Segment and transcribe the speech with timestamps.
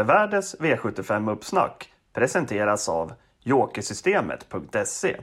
[0.00, 5.16] Spelvärdes V75-uppsnack presenteras av Jokersystemet.se.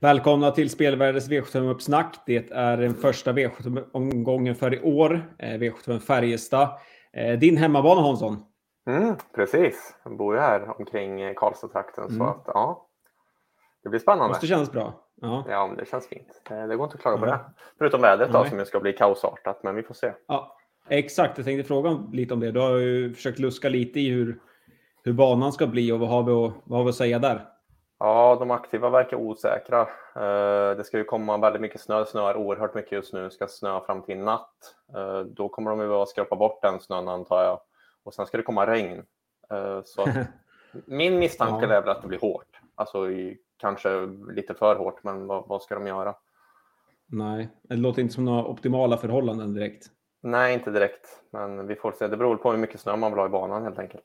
[0.00, 2.14] Välkomna till Spelvärldens V75-uppsnack.
[2.26, 5.34] Det är den första V75-omgången för i år.
[5.38, 6.68] Eh, V75 Färjestad.
[7.12, 8.36] Eh, din hemmabana Hansson.
[8.86, 12.18] Mm, precis, jag bor ju här omkring Karlstad-trakten mm.
[12.18, 12.86] så att ja,
[13.82, 14.28] det blir spännande.
[14.28, 15.06] Måste kännas bra.
[15.20, 16.42] Ja, ja men det känns fint.
[16.48, 17.40] Det går inte att klaga på det.
[17.78, 20.12] Förutom vädret då, som ska bli kaosartat, men vi får se.
[20.26, 20.56] Ja,
[20.88, 22.50] exakt, jag tänkte fråga lite om det.
[22.50, 24.40] Du har ju försökt luska lite i hur,
[25.04, 27.46] hur banan ska bli och vad har vi att, vad har vi att säga där?
[28.02, 29.80] Ja, de aktiva verkar osäkra.
[30.16, 31.98] Eh, det ska ju komma väldigt mycket snö.
[31.98, 33.24] Det snöar oerhört mycket just nu.
[33.24, 34.74] Det ska snöa fram till natt.
[34.96, 37.60] Eh, då kommer de ju att skrapa bort den snön antar jag.
[38.04, 39.02] Och sen ska det komma regn.
[39.50, 40.08] Eh, så
[40.86, 41.72] min misstanke ja.
[41.72, 42.60] är väl att det blir hårt.
[42.74, 43.10] Alltså
[43.60, 46.14] kanske lite för hårt, men vad, vad ska de göra?
[47.06, 49.86] Nej, det låter inte som några optimala förhållanden direkt.
[50.22, 51.22] Nej, inte direkt.
[51.32, 52.08] Men vi får se.
[52.08, 54.04] Det beror på hur mycket snö man vill ha i banan helt enkelt.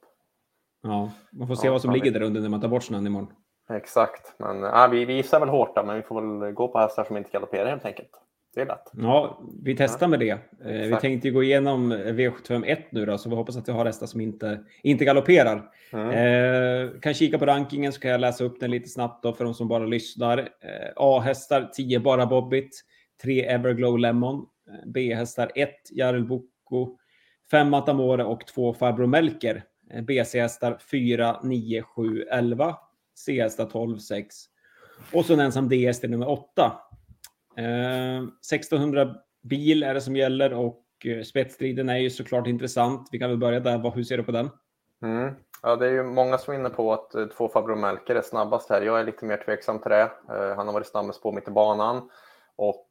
[0.82, 3.08] Ja, man får se ja, vad som ligger där under när man tar bort snön
[3.08, 3.34] imorgon.
[3.70, 6.80] Exakt, men ja, vi, vi gissar väl hårt där, men vi får väl gå på
[6.80, 8.12] hästar som inte galopperar helt enkelt.
[8.56, 8.92] Det är lätt.
[8.94, 10.30] Ja, vi testar med det.
[10.30, 14.08] Eh, vi tänkte gå igenom V751 nu då, så vi hoppas att vi har hästar
[14.08, 15.72] som inte, inte galopperar.
[15.94, 16.10] Mm.
[16.10, 19.46] Eh, kan kika på rankingen så kan jag läsa upp den lite snabbt då för
[19.46, 20.38] de som bara lyssnar.
[20.38, 22.82] Eh, A-hästar 10 bara Bobbit,
[23.24, 26.98] 3 Everglow Lemon, eh, B-hästar 1 Jarl Boko,
[27.52, 29.64] 5 Matamore och 2 Farbror Melker.
[29.94, 32.76] Eh, BC-hästar 4, 9, 7, 11
[33.16, 34.36] C-hästar 12, 6.
[35.14, 36.72] Och så en ensam DS till nummer 8.
[37.58, 43.10] Eh, 1600 bil är det som gäller och eh, spetsstriden är ju såklart intressant.
[43.12, 43.92] Vi kan väl börja där.
[43.96, 44.50] Hur ser du på den?
[45.02, 45.34] Mm.
[45.62, 48.22] Ja, det är ju många som är inne på att eh, två Fabro Melker är
[48.22, 48.82] snabbast här.
[48.82, 50.12] Jag är lite mer tveksam till det.
[50.30, 52.10] Eh, han har varit snabbast på mitt i banan
[52.56, 52.82] och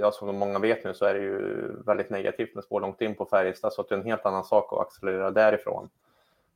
[0.00, 3.14] ja, som många vet nu så är det ju väldigt negativt med spår långt in
[3.14, 5.88] på Färjestad så att det är en helt annan sak att accelerera därifrån.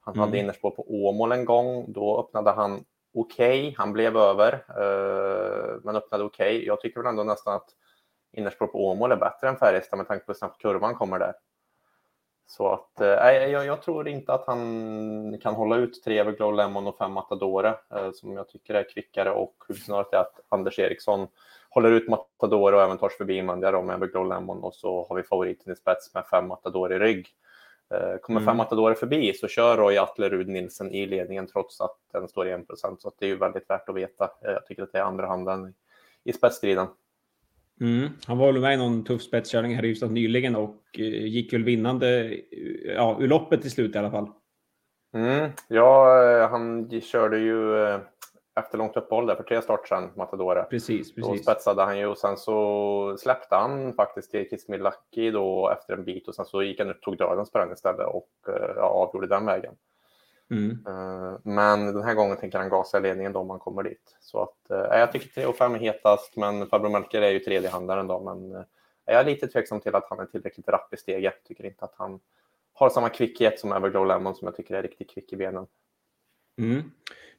[0.00, 0.25] Han mm.
[0.25, 1.92] hade innerspår på Åmål en gång.
[1.92, 2.84] Då öppnade han
[3.21, 3.60] okej.
[3.60, 3.75] Okay.
[3.78, 6.56] Han blev över, eh, men öppnade okej.
[6.56, 6.66] Okay.
[6.66, 7.69] Jag tycker väl ändå nästan att
[8.32, 11.34] innerspår på Åmål är bättre än Färjestad med tanke på hur snabbt kurvan kommer där.
[12.47, 16.87] Så att eh, jag, jag, tror inte att han kan hålla ut tre Everglow Lemon
[16.87, 21.27] och fem Matadore eh, som jag tycker är kvickare och huvudsnarare är att Anders Eriksson
[21.71, 25.16] håller ut Matadore och även tar sig förbi Mandia med Everglow Lemon och så har
[25.16, 27.28] vi favoriten i spets med fem Matadore i rygg.
[27.94, 28.50] Eh, kommer mm.
[28.50, 32.52] fem Matadorer förbi så kör Roy Atlerud Nilsen i ledningen trots att den står i
[32.52, 34.24] 1% så det är ju väldigt värt att veta.
[34.24, 35.74] Eh, jag tycker att det är andra handen
[36.24, 36.86] i spetsstriden.
[37.80, 38.08] Mm.
[38.26, 41.52] Han var väl med i någon tuff spetskörning här i Ystad nyligen och eh, gick
[41.52, 42.38] väl vinnande
[42.84, 44.30] ja, ur loppet till slut i alla fall.
[45.14, 45.50] Mm.
[45.68, 47.76] Ja, han körde ju
[48.56, 50.62] efter långt uppehåll där för tre start sedan, Matadora.
[50.62, 51.31] Precis, precis.
[51.31, 56.05] Då spetsade han ju och sen så släppte han faktiskt till Lucky då efter en
[56.05, 58.72] bit och sen så gick han ut och tog dödens på den istället och eh,
[58.77, 59.75] ja, avgjorde den vägen.
[60.50, 60.71] Mm.
[60.87, 64.16] Eh, men den här gången tänker han gasa i ledningen då om han kommer dit.
[64.21, 67.39] Så att, eh, jag tycker 3 och 5 är hetast, men Fabro Melker är ju
[67.39, 68.21] tredje handlaren då.
[68.21, 68.65] Men
[69.05, 71.45] jag är lite tveksam till att han är tillräckligt rapp i steget.
[71.45, 72.21] Tycker inte att han
[72.72, 75.66] har samma kvickhet som Everglow Lemon som jag tycker är riktigt kvick i benen.
[76.59, 76.91] Mm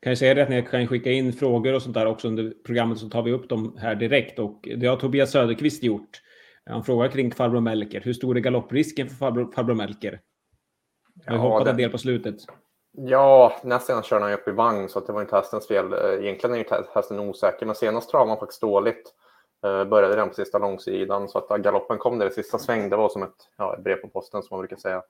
[0.01, 2.53] kan jag säga det att ni kan skicka in frågor och sånt där också under
[2.65, 6.21] programmet så tar vi upp dem här direkt och det har Tobias Söderqvist gjort.
[6.65, 8.01] Han frågar kring farbror Melker.
[8.01, 10.21] Hur stor är galopprisken för farbror, farbror Melker?
[11.25, 11.71] Jag ja, hoppat det...
[11.71, 12.35] en del på slutet.
[12.91, 15.93] Ja, nästan körde han upp i vagn så det var inte hästens fel.
[15.93, 19.13] Egentligen är ju hästen osäker, men senast travade han faktiskt dåligt.
[19.65, 22.89] Uh, började redan på sista långsidan så att galoppen kom där i sista sväng.
[22.89, 25.01] Det var som ett ja, brev på posten som man brukar säga.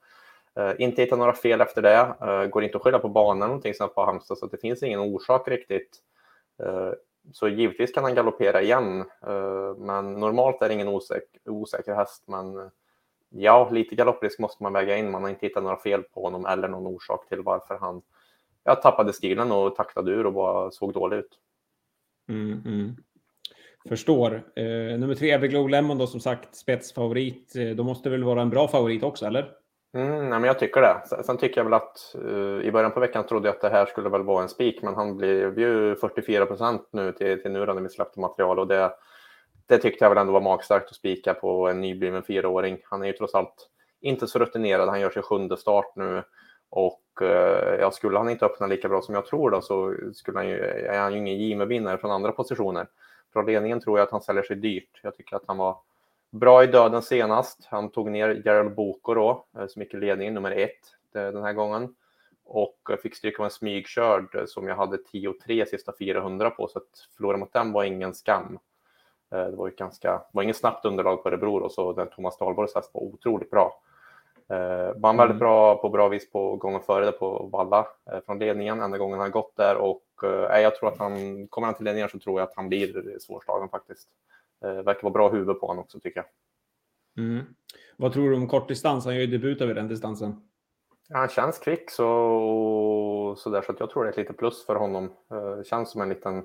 [0.57, 2.15] Eh, inte hitta några fel efter det.
[2.25, 4.99] Uh, går inte att skylla på banan någonting sånt på Halmstad så det finns ingen
[4.99, 5.97] orsak riktigt.
[6.63, 6.91] Uh,
[7.33, 9.05] så givetvis kan han galoppera igen.
[9.77, 12.23] men normalt är det ingen osäk osäker häst.
[12.27, 12.71] Men
[13.29, 15.11] ja, lite galopprisk måste man väga in.
[15.11, 18.01] Man har inte hittat några fel på honom eller någon orsak till varför han
[18.63, 21.39] ja, tappade stilen och taktade ur och bara såg dålig ut.
[22.29, 22.95] Mm, mm.
[23.89, 24.43] Förstår.
[24.55, 27.53] Eh, nummer tre, Everglow Lemon då som sagt spetsfavorit.
[27.75, 29.53] Då måste det väl vara en bra favorit också, eller?
[29.93, 31.01] Mm, nej, men jag tycker det.
[31.05, 33.69] Sen, sen tycker jag väl att uh, i början på veckan trodde jag att det
[33.69, 37.51] här skulle väl vara en spik, men han blev ju 44 procent nu till, till
[37.51, 38.91] nu när vi släppte material och det,
[39.65, 42.79] det tyckte jag väl ändå var magstarkt att spika på en nybliven fyraåring.
[42.83, 43.69] Han är ju trots allt
[44.01, 44.89] inte så rutinerad.
[44.89, 46.23] Han gör sin sjunde start nu
[46.69, 47.27] och uh,
[47.79, 50.59] ja, skulle han inte öppna lika bra som jag tror då så skulle han ju,
[50.65, 52.87] är han ju ingen given vinnare från andra positioner.
[53.33, 54.99] Från ledningen tror jag att han säljer sig dyrt.
[55.03, 55.77] Jag tycker att han var
[56.31, 57.65] Bra i döden senast.
[57.65, 61.53] Han tog ner Gerald Boko då, eh, som gick i ledningen nummer ett den här
[61.53, 61.95] gången.
[62.45, 67.07] Och fick stryka med en smygkörd som jag hade 10-3 sista 400 på, så att
[67.15, 68.59] förlora mot den var ingen skam.
[69.29, 72.75] Det var ju ganska, var inget snabbt underlag på Örebro och så den Thomas Dahlborgs
[72.75, 73.81] häst var otroligt bra.
[74.47, 75.17] Var mm.
[75.17, 77.87] väldigt bra på bra vis på gången före det på Valla
[78.25, 81.75] från ledningen, enda gången han gått där och eh, jag tror att han, kommer han
[81.75, 84.07] till ledningen så tror jag att han blir svårslagen faktiskt.
[84.63, 87.25] Eh, verkar vara bra huvud på honom också tycker jag.
[87.25, 87.45] Mm.
[87.97, 89.05] Vad tror du om kortdistans?
[89.05, 90.41] Han gör ju debut över den distansen.
[91.09, 94.37] Ja, han känns kvick så, så, där, så att jag tror det är ett litet
[94.37, 95.13] plus för honom.
[95.31, 96.43] Eh, känns som en liten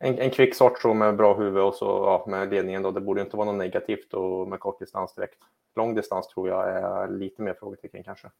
[0.00, 2.90] en, en kvick sort så med bra huvud och så ja, med ledningen då.
[2.90, 5.38] Det borde inte vara något negativt och med kortdistans direkt.
[5.76, 8.30] Långdistans tror jag är lite mer frågetecken kanske.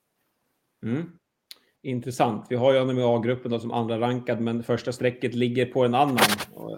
[0.82, 1.12] Mm.
[1.82, 2.46] Intressant.
[2.48, 5.94] Vi har ju honom i A-gruppen som andra rankad, men första strecket ligger på en
[5.94, 6.18] annan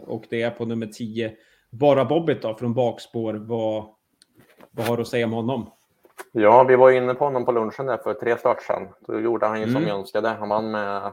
[0.02, 1.36] och det är på nummer 10.
[1.72, 3.34] Bara Bobbit då från bakspår.
[3.34, 3.84] Vad,
[4.70, 5.70] vad har du att säga om honom?
[6.32, 8.88] Ja, vi var inne på honom på lunchen där för tre start sedan.
[9.00, 9.74] Då gjorde han ju mm.
[9.74, 10.28] som jag önskade.
[10.28, 11.12] Han vann med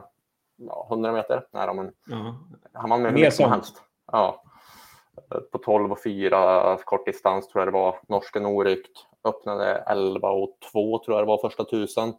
[0.56, 1.46] ja, 100 meter.
[1.52, 2.34] Nej, men, ja.
[2.72, 3.82] Han vann med hur mycket som helst.
[4.12, 4.42] Ja.
[5.52, 7.96] På 12 och 4 kort distans tror jag det var.
[8.08, 9.06] Norsken oryckt.
[9.24, 12.12] Öppnade 11 och 2 tror jag det var första tusen.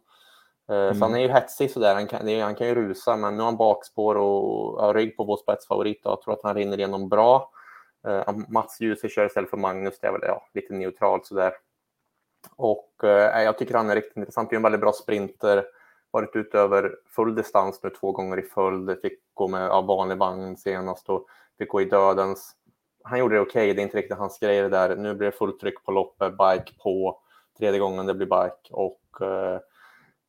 [0.68, 0.94] Mm.
[0.94, 3.44] Så han är ju hetsig sådär, han kan, han kan ju rusa, men nu har
[3.44, 6.00] han bakspår och ja, rygg på vår spetsfavorit.
[6.04, 7.50] Jag tror att han rinner igenom bra.
[8.06, 11.52] Eh, Mats Djuse kör istället för Magnus, det är väl ja, lite neutralt sådär.
[12.56, 15.64] Och eh, jag tycker han är riktigt intressant, det är en väldigt bra sprinter.
[16.10, 20.18] Varit ute över full distans nu två gånger i följd, fick gå med ja, vanlig
[20.18, 21.26] vagn senast och
[21.58, 22.56] fick gå i dödens.
[23.04, 23.72] Han gjorde det okej, okay.
[23.72, 24.96] det är inte riktigt hans grej det där.
[24.96, 27.20] Nu blir det fullt tryck på loppet, bike på.
[27.58, 29.60] Tredje gången det blir bike och eh,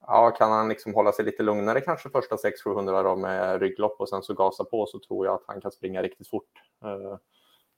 [0.08, 4.24] ja, kan han liksom hålla sig lite lugnare kanske första 600-700 med rygglopp och sen
[4.24, 6.52] så gasa på så tror jag att han kan springa riktigt fort.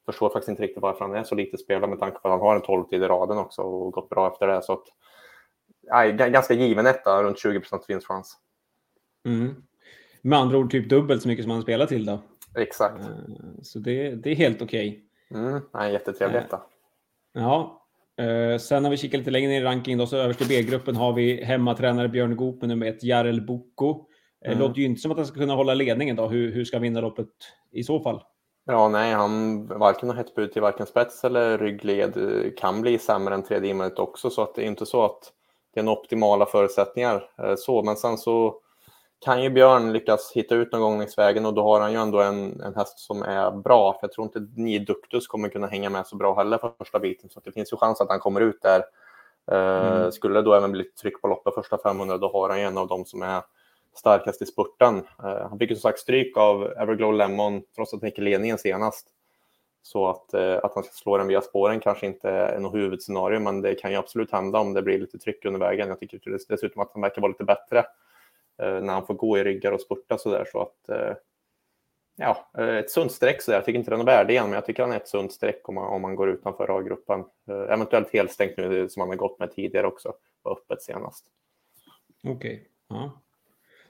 [0.06, 2.42] Förstår faktiskt inte riktigt varför han är så lite spelare med tanke på att han
[2.42, 4.62] har en 12 tid i raden också och gått bra efter det.
[4.62, 4.84] Så att,
[5.82, 8.38] ja, ganska given etta, runt 20 vinstchans.
[9.26, 9.56] Mm.
[10.22, 12.20] Med andra ord typ dubbelt så mycket som han spelar till då.
[12.58, 13.08] Exakt.
[13.08, 15.06] Uh, så det, det är helt okej.
[15.32, 15.42] Okay.
[15.42, 16.58] Mm, jättetrevlig etta.
[16.58, 16.64] Uh,
[17.34, 17.82] ja,
[18.22, 20.96] Uh, sen har vi kikat lite längre ner i rankingen, då, så överst i B-gruppen
[20.96, 24.06] har vi hemmatränare Björn Goop med nummer ett, Jarel Boko.
[24.46, 24.60] Eh, mm.
[24.60, 26.28] låter ju inte som att han ska kunna hålla ledningen då.
[26.28, 27.28] Hur, hur ska han vinna loppet
[27.72, 28.24] i så fall?
[28.66, 32.18] Ja, nej, han varken har hett bud till varken spets eller ryggled.
[32.18, 35.32] Eh, kan bli sämre än tredje invändigt också, så att det är inte så att
[35.74, 37.30] det är en optimala förutsättningar.
[37.58, 38.62] Så, men sen så
[39.26, 41.98] kan ju Björn lyckas hitta ut någon gång längs vägen och då har han ju
[41.98, 43.94] ändå en, en häst som är bra.
[43.94, 47.00] För jag tror inte Nio Duktus kommer kunna hänga med så bra heller för första
[47.00, 47.30] biten.
[47.30, 48.84] Så det finns ju chans att han kommer ut där.
[49.52, 50.12] Eh, mm.
[50.12, 52.78] skulle det då även bli tryck på loppet första 500 då har han ju en
[52.78, 53.42] av dem som är
[53.96, 54.98] starkast i spurten.
[54.98, 58.22] Eh, han fick ju som sagt stryk av Everglow Lemon trots att han gick i
[58.22, 59.08] ledningen senast.
[59.82, 63.40] Så att, eh, att han ska slå den via spåren kanske inte är något huvudscenario,
[63.40, 65.88] men det kan ju absolut hända om det blir lite tryck under vägen.
[65.88, 67.86] Jag tycker dessutom att han verkar vara lite bättre
[68.58, 71.16] Eh, när han får gå i ryggar och spurta så där så att eh,
[72.16, 73.58] ja, eh, ett sunt streck så där.
[73.58, 75.70] Jag tycker inte den är värdig igen, men jag tycker han är ett sunt streck
[75.70, 77.20] om man, om man går utanför A-gruppen.
[77.48, 81.26] Eh, eventuellt helstängt nu som han har gått med tidigare också, var öppet senast.
[82.24, 82.36] Okej.
[82.36, 82.66] Okay.
[82.88, 83.22] Ja.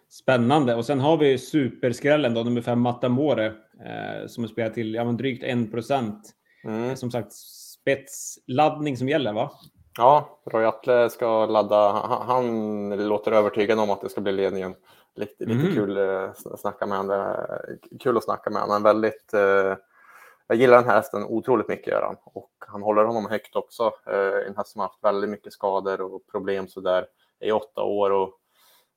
[0.10, 0.76] Spännande.
[0.76, 5.04] Och sen har vi superskrällen då, nummer fem Matamore, eh, som är spelat till ja,
[5.04, 6.32] men drygt 1 procent.
[6.64, 6.96] Mm.
[6.96, 9.52] Som sagt, spetsladdning som gäller, va?
[9.98, 11.92] Ja, Roy Atle ska ladda.
[11.92, 14.76] Han, han, låter övertygad om att det ska bli ledningen.
[15.16, 15.74] Lite, lite mm.
[15.74, 17.36] kul, eh, snacka med honom.
[18.00, 18.84] kul att snacka med honom.
[18.84, 19.76] Väldigt, eh,
[20.48, 21.88] jag gillar den här hästen otroligt mycket.
[21.88, 22.16] Gör han.
[22.24, 23.92] Och han håller honom högt också.
[24.08, 27.06] Eh, en häst som har haft väldigt mycket skador och problem sådär
[27.40, 28.12] i åtta år.
[28.12, 28.40] Och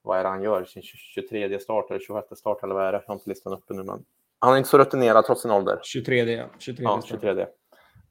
[0.09, 0.65] vad är det han gör?
[0.65, 2.99] Sin 23 start eller 26 start eller vad är det?
[2.99, 3.83] Jag har inte listan uppe nu.
[3.83, 4.05] Men
[4.39, 5.81] han är inte så rutinerad trots sin ålder.
[5.83, 6.47] 23, ja.
[6.59, 7.47] 23, ja, 23.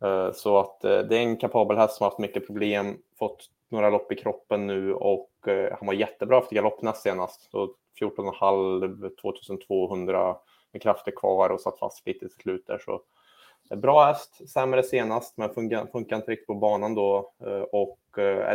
[0.02, 3.46] Eh, så att eh, det är en kapabel häst som har haft mycket problem, fått
[3.70, 7.52] några lopp i kroppen nu och eh, han var jättebra efter galopp näst senast.
[7.52, 10.38] Så 14,5, 2200
[10.72, 12.80] med krafter kvar och satt fast lite till slut där.
[12.86, 13.02] Så
[13.76, 17.34] bra häst, sämre senast, men funkar, funkar inte riktigt på banan då.
[17.72, 18.00] Och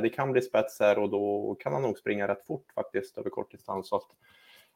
[0.02, 3.30] det kan bli spets här och då kan han nog springa rätt fort faktiskt över
[3.30, 3.88] kort distans.
[3.88, 4.06] Så att,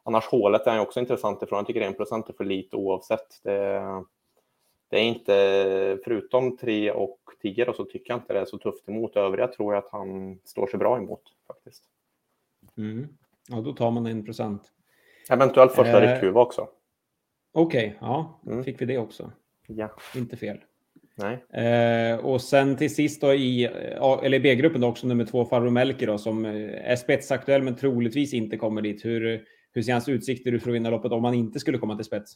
[0.03, 1.57] annars hålet är han också intressant ifrån.
[1.57, 3.43] Jag tycker 1% är för lite oavsett.
[3.43, 3.81] Det,
[4.89, 8.89] det är inte, förutom 3 och 10 så tycker jag inte det är så tufft
[8.89, 9.15] emot.
[9.15, 11.83] Övriga tror jag att han står sig bra emot faktiskt.
[12.77, 13.07] Mm.
[13.47, 14.71] Ja, då tar man en procent.
[15.29, 16.67] Eventuellt första eh, rikthuva också.
[17.53, 18.63] Okej, okay, ja, mm.
[18.63, 19.31] fick vi det också.
[19.67, 19.89] Ja.
[20.15, 20.57] Inte fel.
[21.15, 21.63] Nej.
[21.65, 23.65] Eh, och sen till sist då i
[24.23, 28.81] eller B-gruppen också nummer två Farbror Melker då, som är spetsaktuell men troligtvis inte kommer
[28.81, 29.05] dit.
[29.05, 29.43] Hur,
[29.73, 32.05] hur ser hans utsikter ut för att vinna loppet om han inte skulle komma till
[32.05, 32.33] spets?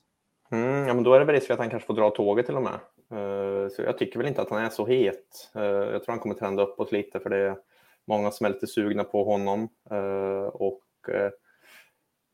[0.52, 2.46] Mm, ja, men då är det väl risk för att han kanske får dra tåget
[2.46, 2.80] till och med.
[3.20, 5.52] Uh, så jag tycker väl inte att han är så het.
[5.56, 7.56] Uh, jag tror han kommer trenda uppåt lite för det är
[8.08, 9.70] många som är lite sugna på honom.
[9.92, 10.84] Uh, och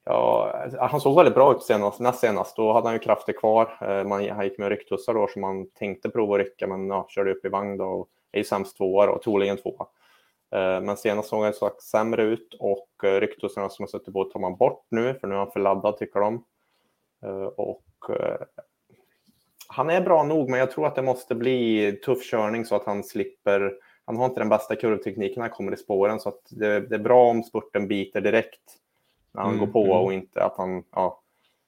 [0.09, 2.55] Ja, han såg väldigt bra ut senast, näst senast.
[2.55, 3.77] Då hade han ju krafter kvar.
[3.81, 7.05] Eh, man, han gick med rycktussar då som man tänkte prova att rycka, men ja,
[7.09, 9.87] körde upp i vagn då och är ju sämst tvåa och troligen tvåa.
[10.51, 14.23] Eh, men senast såg han så sämre ut och eh, rycktussarna som har suttit på
[14.23, 16.43] tar man bort nu, för nu är han för laddad tycker de.
[17.55, 17.83] Och
[19.67, 22.85] han är bra nog, men jag tror att det måste bli tuff körning så att
[22.85, 23.73] han slipper.
[24.05, 26.95] Han har inte den bästa kurvtekniken när han kommer i spåren, så att det, det
[26.95, 28.61] är bra om spurten biter direkt
[29.37, 29.97] när han mm, går på mm.
[29.97, 31.21] och inte att han ja,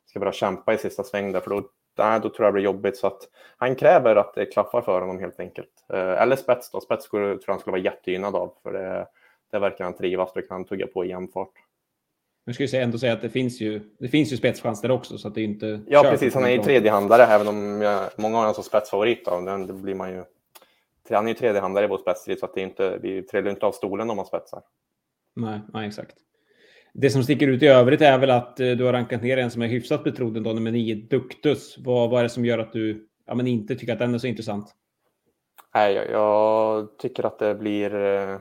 [0.06, 2.64] ska börja kämpa i sista sväng där, för då, där, då tror jag det blir
[2.64, 2.98] jobbigt.
[2.98, 3.22] Så att
[3.58, 5.86] han kräver att det klaffar för honom helt enkelt.
[5.94, 6.82] Eh, eller spets då.
[6.82, 9.08] Spets skulle, tror jag han skulle vara jättegynnad av, för det,
[9.52, 10.34] det verkar han trivas.
[10.34, 11.54] Det kan han tugga på i jämn fart.
[12.46, 15.28] Jag skulle ändå säga att det finns ju, det finns ju spetschans där också, så
[15.28, 15.82] att det är inte...
[15.88, 16.34] Ja, precis.
[16.34, 19.26] Han är ju tredjehandare, även om jag, många har honom som spetsfavorit.
[19.26, 19.42] Då.
[19.42, 20.24] Den, det blir man ju...
[21.10, 23.66] Han är ju tredjehandare i vår spetsstrid, så att det är inte, vi trillar inte
[23.66, 24.62] av stolen om man spetsar.
[25.36, 26.16] Nej, nej, exakt.
[27.02, 29.52] Det som sticker ut i övrigt är väl att eh, du har rankat ner en
[29.52, 31.78] som är hyfsat betrodd, då, nummer 9, Duktus.
[31.78, 34.18] Vad, vad är det som gör att du ja, men inte tycker att den är
[34.18, 34.76] så intressant?
[35.76, 37.96] Nej, jag, jag tycker att det blir...
[37.96, 38.38] Eh,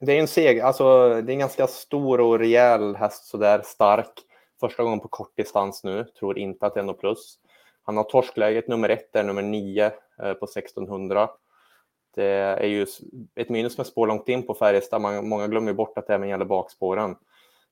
[0.00, 4.12] det är en seg, alltså det är en ganska stor och rejäl häst sådär stark.
[4.60, 7.38] Första gången på kort distans nu, tror inte att det är något plus.
[7.82, 9.86] Han har torskläget nummer ett, är nummer nio
[10.22, 11.30] eh, på 1600.
[12.14, 12.86] Det är ju
[13.34, 15.02] ett minus med spår långt in på Färjestad.
[15.02, 17.16] många glömmer bort att det även gäller bakspåren.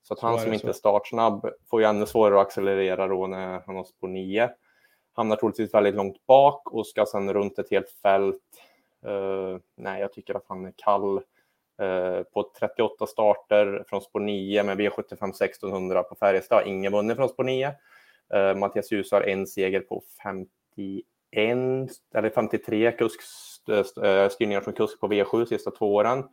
[0.08, 3.60] Så att han som inte är startsnabb får ju ännu svårare att accelerera då när
[3.66, 4.50] han har spår 9.
[5.12, 8.42] Hamnar troligtvis väldigt långt bak och ska sedan runt ett helt fält.
[9.06, 11.20] Uh, nej, jag tycker att han är kall.
[11.82, 16.66] Uh, på 38 starter från spår 9 med V75 1600 på Färjestad.
[16.66, 17.68] Ingen vunnit från spår 9.
[17.68, 21.04] Uh, eh, Mattias Ljus har en seger på 51
[22.14, 23.20] eller 53 kusk,
[24.30, 26.24] styrningar som kusk på V7 sista två åren.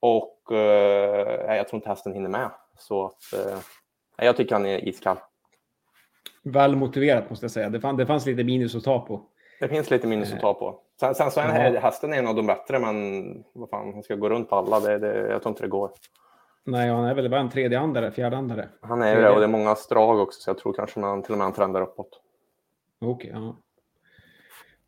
[0.00, 2.50] Och jag tror inte hästen hinner med.
[2.78, 3.58] Så att, eh,
[4.16, 5.16] jag tycker han är iskall.
[6.42, 7.68] Väl motiverat måste jag säga.
[7.68, 9.22] Det, fann, det fanns lite minus att ta på.
[9.60, 10.80] Det finns lite minus att ta på.
[11.00, 14.14] Sen, sen så är här, hästen en av de bättre, men vad fan, han ska
[14.14, 14.80] gå runt alla.
[14.80, 15.90] Det, det, jag tror inte det går.
[16.64, 18.68] Nej, han är väl bara en tredjeandare, fjärdeandare.
[18.80, 21.32] Han är det och det är många strag också, så jag tror kanske man till
[21.32, 22.20] och med han trendar uppåt.
[23.00, 23.56] Okej, okay, ja.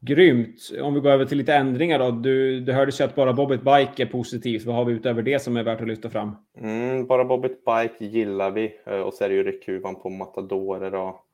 [0.01, 0.71] Grymt.
[0.83, 2.11] Om vi går över till lite ändringar då.
[2.11, 4.65] Du, det hördes ju att bara Bobbit Bike är positivt.
[4.65, 6.37] Vad har vi utöver det som är värt att lyfta fram?
[6.59, 10.91] Mm, bara Bobbit Bike gillar vi eh, och så är det ju ryckhuvan på Matadore
[10.91, 11.25] då.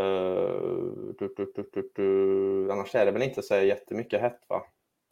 [0.00, 4.62] Uh, du, du, du, Annars är det väl inte så jättemycket hett va?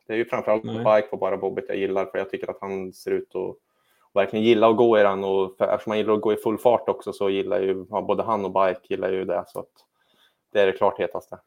[0.06, 0.76] Det är ju framförallt Nej.
[0.76, 3.56] Bike på bara Bobbit jag gillar för jag tycker att han ser ut att
[4.14, 6.58] verkligen gilla att gå i den och för, eftersom han gillar att gå i full
[6.58, 9.72] fart också så gillar ju både han och Bike gillar ju det så att
[10.52, 11.38] det är det klart hetaste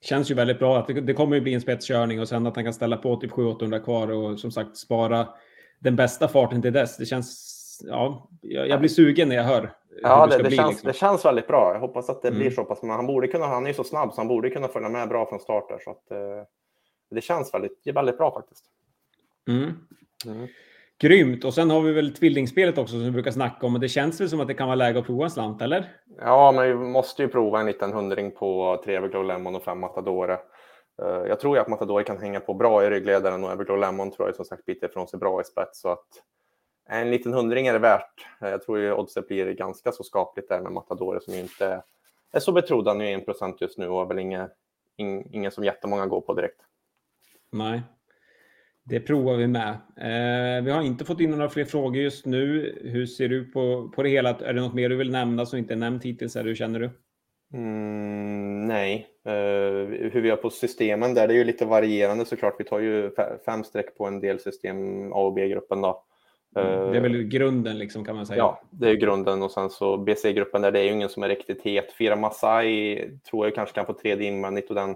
[0.00, 0.78] känns ju väldigt bra.
[0.78, 3.16] att Det, det kommer ju bli en spetskörning och sen att han kan ställa på
[3.16, 5.28] typ 700-800 kvar och som sagt spara
[5.78, 6.96] den bästa farten till dess.
[6.96, 9.72] Det känns, ja, jag, jag blir sugen när jag hör.
[10.02, 10.88] Ja, det, det, bli, känns, liksom.
[10.88, 11.72] det känns väldigt bra.
[11.72, 12.40] Jag hoppas att det mm.
[12.40, 12.82] blir så pass.
[12.82, 15.08] Men han borde kunna, han är ju så snabb så han borde kunna följa med
[15.08, 15.78] bra från start där.
[15.78, 16.46] Så att, eh,
[17.10, 18.64] det känns väldigt, väldigt bra faktiskt.
[19.48, 19.72] Mm.
[20.26, 20.48] Mm.
[21.00, 21.44] Grymt!
[21.44, 23.74] Och sen har vi väl tvillingspelet också som vi brukar snacka om.
[23.74, 25.92] Och det känns väl som att det kan vara läge att prova en slant, eller?
[26.18, 29.80] Ja, men vi måste ju prova en liten hundring på tre Everglow Lemon och fem
[29.80, 30.32] Matadore.
[31.02, 34.10] Eh, jag tror ju att Matadore kan hänga på bra i ryggledaren och Everglow Lemon
[34.10, 35.80] tror jag som sagt biter ifrån sig bra i spets.
[35.80, 36.06] Så att
[36.88, 38.26] en liten hundring är det värt.
[38.42, 41.82] Eh, jag tror ju oddset blir ganska så skapligt där med Matadore som ju inte
[42.32, 42.88] är så betrodd.
[42.88, 44.48] Han är 1 just nu och väl ingen,
[44.96, 46.60] ingen som jättemånga går på direkt.
[47.52, 47.82] Nej,
[48.90, 49.68] det provar vi med.
[49.96, 52.74] Eh, vi har inte fått in några fler frågor just nu.
[52.84, 54.30] Hur ser du på, på det hela?
[54.30, 56.36] Är det något mer du vill nämna som inte är nämnt hittills?
[56.36, 56.90] Eller hur känner du?
[57.52, 59.32] Mm, nej, eh,
[60.12, 62.54] hur vi gör på systemen där, det är ju lite varierande såklart.
[62.58, 63.10] Vi tar ju
[63.46, 66.04] fem streck på en del system, A och B-gruppen då.
[66.56, 68.38] Mm, det är väl grunden liksom kan man säga.
[68.38, 71.28] Ja, det är grunden och sen så BC-gruppen där det är ju ingen som är
[71.28, 71.92] riktigt het.
[71.92, 74.94] Fira Masai tror jag kanske kan få tredje invändigt och den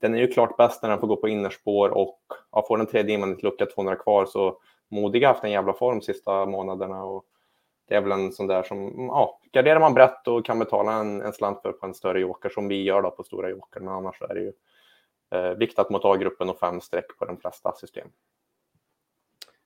[0.00, 2.20] den är ju klart bäst när den får gå på innerspår och
[2.52, 6.00] ja, får den tredje invändigt lucka 200 kvar så Modig har haft en jävla form
[6.00, 7.24] sista månaderna och
[7.88, 11.22] det är väl en sån där som, ja, garderar man brett och kan betala en,
[11.22, 13.94] en slant för på en större joker som vi gör då på stora joker, men
[13.94, 14.52] annars är det ju
[15.34, 18.08] eh, viktat mot A-gruppen och fem streck på de flesta system.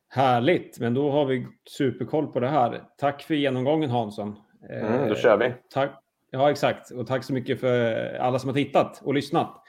[0.08, 2.84] Härligt, men då har vi superkoll på det här.
[2.98, 4.36] Tack för genomgången Hansson.
[4.70, 5.46] Mm, då kör vi.
[5.46, 5.90] Eh, tack.
[6.30, 6.90] Ja, exakt.
[6.90, 9.62] Och tack så mycket för alla som har tittat och lyssnat.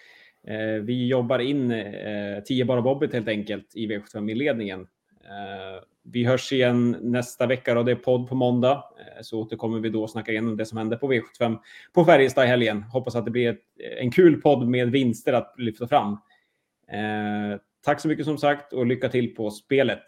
[0.47, 4.81] Eh, vi jobbar in eh, 10 bara Bobbit helt enkelt i V75-inledningen.
[5.23, 8.83] Eh, vi hörs igen nästa vecka och det är podd på måndag.
[8.99, 11.57] Eh, så återkommer vi då och snackar igenom det som hände på V75
[11.93, 12.83] på Färjestad i helgen.
[12.83, 13.61] Hoppas att det blir ett,
[13.99, 16.11] en kul podd med vinster att lyfta fram.
[16.91, 20.03] Eh, tack så mycket som sagt och lycka till på spelet.